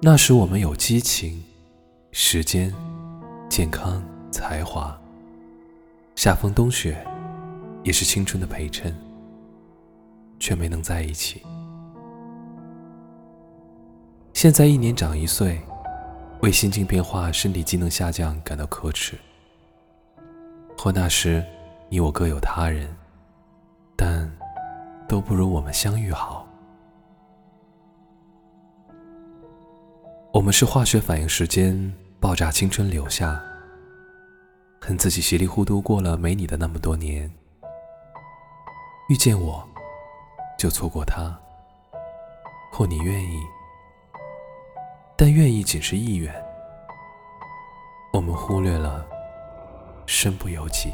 [0.00, 1.42] 那时我们有激情、
[2.12, 2.72] 时间、
[3.48, 4.00] 健康、
[4.30, 4.96] 才华，
[6.14, 7.04] 夏风冬雪，
[7.82, 8.96] 也是青春的陪衬，
[10.38, 11.42] 却没能在一起。
[14.34, 15.60] 现在一年长一岁，
[16.42, 19.18] 为心境变化、身体机能下降感到可耻。
[20.78, 21.44] 或那时，
[21.88, 22.88] 你我各有他人，
[23.96, 24.30] 但
[25.08, 26.47] 都不如我们相遇好。
[30.30, 33.42] 我们是化学反应时间爆炸青春留下，
[34.78, 37.28] 恨自己稀里糊涂过了没你的那么多年。
[39.08, 39.66] 遇见我，
[40.58, 41.34] 就错过他，
[42.70, 43.40] 或你愿意，
[45.16, 46.32] 但愿意仅是意愿。
[48.12, 49.06] 我们忽略了
[50.04, 50.92] 身不由己。